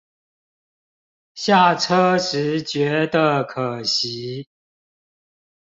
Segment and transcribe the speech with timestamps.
[1.35, 4.49] 下車時覺得可惜